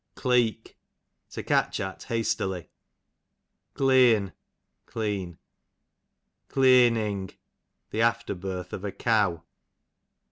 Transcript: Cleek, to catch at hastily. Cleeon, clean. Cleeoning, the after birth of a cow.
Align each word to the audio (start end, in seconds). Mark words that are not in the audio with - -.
Cleek, 0.15 0.79
to 1.29 1.43
catch 1.43 1.79
at 1.79 2.01
hastily. 2.05 2.71
Cleeon, 3.75 4.33
clean. 4.87 5.37
Cleeoning, 6.47 7.37
the 7.91 8.01
after 8.01 8.33
birth 8.33 8.73
of 8.73 8.83
a 8.83 8.91
cow. 8.91 9.43